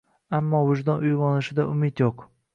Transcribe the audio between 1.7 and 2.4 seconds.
umid yo`q